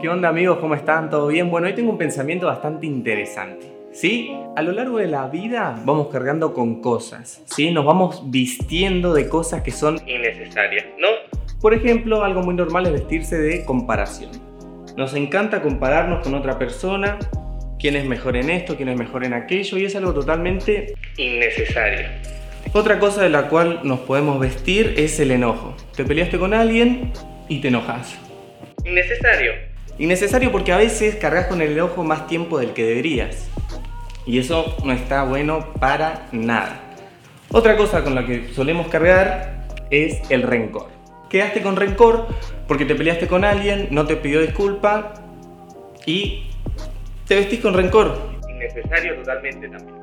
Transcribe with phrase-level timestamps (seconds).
[0.00, 0.56] ¿Qué onda amigos?
[0.60, 1.10] ¿Cómo están?
[1.10, 1.50] ¿Todo bien?
[1.50, 3.66] Bueno, hoy tengo un pensamiento bastante interesante.
[3.92, 4.34] ¿Sí?
[4.56, 7.70] A lo largo de la vida vamos cargando con cosas, ¿sí?
[7.70, 11.08] Nos vamos vistiendo de cosas que son innecesarias, ¿no?
[11.60, 14.30] Por ejemplo, algo muy normal es vestirse de comparación.
[14.96, 17.18] Nos encanta compararnos con otra persona,
[17.78, 22.06] quién es mejor en esto, quién es mejor en aquello, y es algo totalmente innecesario.
[22.72, 25.76] Otra cosa de la cual nos podemos vestir es el enojo.
[25.94, 27.12] Te peleaste con alguien
[27.50, 28.18] y te enojas.
[28.86, 29.69] Innecesario.
[30.00, 33.50] Innecesario porque a veces cargas con el enojo más tiempo del que deberías.
[34.24, 36.80] Y eso no está bueno para nada.
[37.52, 40.86] Otra cosa con la que solemos cargar es el rencor.
[41.28, 42.28] Quedaste con rencor
[42.66, 45.12] porque te peleaste con alguien, no te pidió disculpa
[46.06, 46.46] y
[47.28, 48.16] te vestís con rencor.
[48.48, 49.98] Innecesario totalmente también.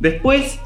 [0.00, 0.58] Después,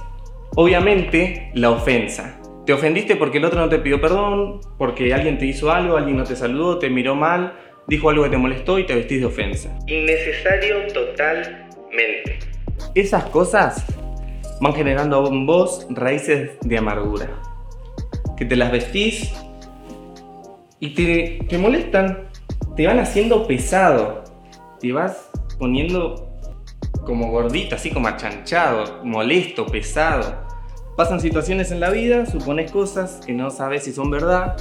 [0.55, 2.41] obviamente, la ofensa.
[2.65, 6.16] Te ofendiste porque el otro no te pidió perdón, porque alguien te hizo algo, alguien
[6.16, 7.52] no te saludó, te miró mal,
[7.89, 9.77] dijo algo que te molestó y te vestís de ofensa.
[9.87, 12.38] Innecesario totalmente.
[12.95, 13.85] Esas cosas
[14.60, 17.30] van generando en vos raíces de amargura.
[18.37, 19.33] Que te las vestís
[20.80, 22.29] y te, te molestan.
[22.77, 24.25] Te van haciendo pesado.
[24.80, 26.27] Te vas poniendo
[27.05, 30.45] como gordito, así como achanchado, molesto, pesado.
[30.97, 34.57] Pasan situaciones en la vida, supones cosas que no sabes si son verdad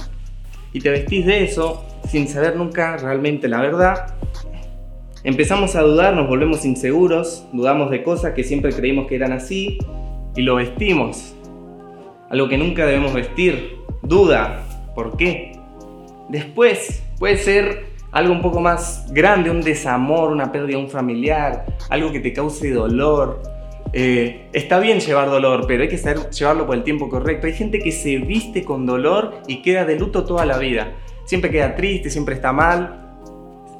[0.76, 4.14] y te vestís de eso sin saber nunca realmente la verdad,
[5.24, 9.78] empezamos a dudar, nos volvemos inseguros, dudamos de cosas que siempre creímos que eran así
[10.34, 11.34] y lo vestimos.
[12.28, 13.76] Algo que nunca debemos vestir.
[14.02, 14.66] Duda.
[14.94, 15.58] ¿Por qué?
[16.28, 21.64] Después puede ser algo un poco más grande, un desamor, una pérdida de un familiar,
[21.88, 23.40] algo que te cause dolor,
[23.92, 27.46] eh, está bien llevar dolor, pero hay que saber llevarlo por el tiempo correcto.
[27.46, 30.96] Hay gente que se viste con dolor y queda de luto toda la vida.
[31.24, 33.02] Siempre queda triste, siempre está mal.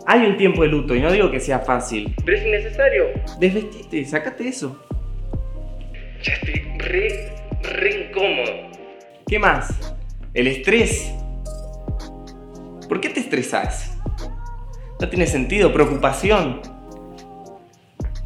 [0.07, 2.15] Hay un tiempo de luto y no digo que sea fácil.
[2.25, 3.05] Pero es innecesario.
[3.41, 4.81] Desvestite, sacate eso.
[6.23, 7.33] Ya estoy re,
[7.63, 8.71] re incómodo.
[9.27, 9.97] ¿Qué más?
[10.33, 11.13] El estrés.
[12.89, 13.99] ¿Por qué te estresas?
[15.01, 15.73] No tiene sentido.
[15.73, 16.61] Preocupación.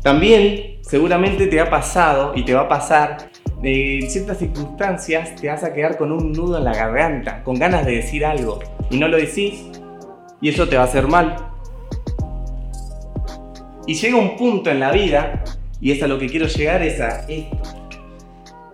[0.02, 3.30] También seguramente te ha pasado y te va a pasar
[3.62, 7.86] en ciertas circunstancias te vas a quedar con un nudo en la garganta, con ganas
[7.86, 8.58] de decir algo
[8.90, 9.70] y no lo decís
[10.40, 11.36] y eso te va a hacer mal.
[13.86, 15.44] Y llega un punto en la vida,
[15.80, 17.58] y es a lo que quiero llegar, es a esto,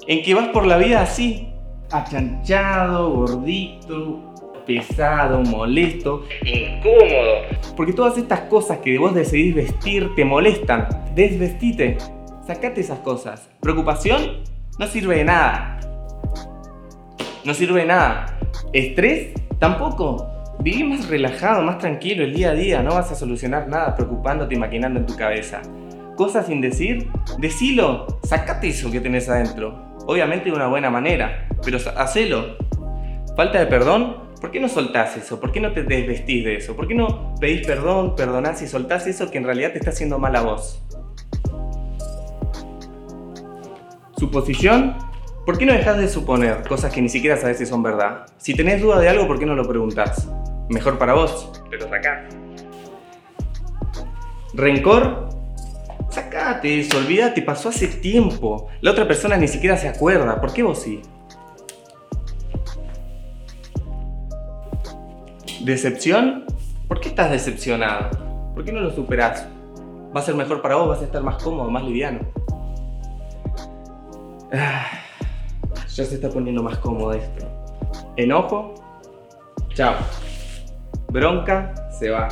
[0.07, 1.49] en que vas por la vida así,
[1.91, 4.35] achanchado, gordito,
[4.67, 7.75] pesado, molesto, incómodo.
[7.77, 10.89] Porque todas estas cosas que vos decidís vestir te molestan.
[11.15, 11.97] Desvestite.
[12.47, 13.49] Sacate esas cosas.
[13.61, 14.43] Preocupación
[14.79, 15.81] no sirve de nada.
[17.45, 18.39] No sirve de nada.
[18.73, 20.29] Estrés tampoco.
[20.61, 22.83] Viví más relajado, más tranquilo el día a día.
[22.83, 25.63] No vas a solucionar nada preocupándote y maquinando en tu cabeza.
[26.17, 28.07] Cosas sin decir, decilo.
[28.23, 29.87] Sacate eso que tenés adentro.
[30.07, 32.57] Obviamente de una buena manera, pero hacelo.
[33.37, 35.41] Falta de perdón, ¿Por qué no soltás eso?
[35.41, 36.77] ¿Por qué no te desvestís de eso?
[36.77, 40.21] ¿Por qué no pedís perdón, perdonás y soltás eso que en realidad te está haciendo
[40.21, 40.81] mal a vos?
[44.17, 44.99] Suposición.
[45.45, 48.27] ¿Por qué no dejas de suponer cosas que ni siquiera sabes si son verdad?
[48.39, 50.29] Si tenés duda de algo, ¿por qué no lo preguntás?
[50.69, 51.51] Mejor para vos.
[51.69, 52.33] Te lo sacás.
[54.55, 55.29] Rencor.
[56.09, 58.69] Sacate eso, olvídate, pasó hace tiempo.
[58.81, 60.41] La otra persona ni siquiera se acuerda.
[60.41, 61.03] ¿Por qué vos sí?
[65.67, 66.45] ¿Decepción?
[66.87, 68.11] ¿Por qué estás decepcionado?
[68.55, 69.49] ¿Por qué no lo superás?
[70.17, 72.21] Va a ser mejor para vos, vas a estar más cómodo, más liviano.
[74.53, 74.87] Ah,
[75.93, 77.49] ya se está poniendo más cómodo esto.
[78.17, 78.75] Enojo,
[79.75, 79.97] chao.
[81.09, 82.29] Bronca, se va.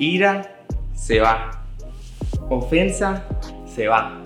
[0.00, 0.64] Ira,
[0.94, 1.48] se va.
[2.50, 3.22] Ofensa,
[3.66, 4.20] se va.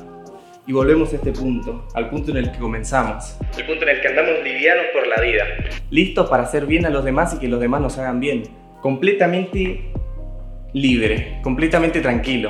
[0.69, 3.39] Y volvemos a este punto, al punto en el que comenzamos.
[3.57, 5.45] El punto en el que andamos livianos por la vida.
[5.91, 8.43] Listos para hacer bien a los demás y que los demás nos hagan bien.
[8.81, 9.93] Completamente
[10.73, 12.45] libre, completamente tranquilo.